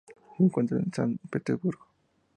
Se 0.35 0.41
encuentra 0.43 0.79
en 0.79 0.91
San 0.91 1.19
Petersburgo. 1.29 1.85